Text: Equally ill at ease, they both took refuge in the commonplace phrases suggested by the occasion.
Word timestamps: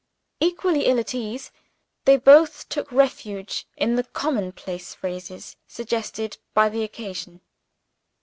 Equally 0.39 0.87
ill 0.87 0.97
at 0.99 1.13
ease, 1.13 1.51
they 2.05 2.17
both 2.17 2.67
took 2.69 2.91
refuge 2.91 3.67
in 3.77 3.97
the 3.97 4.03
commonplace 4.03 4.95
phrases 4.95 5.57
suggested 5.67 6.39
by 6.55 6.69
the 6.69 6.81
occasion. 6.81 7.39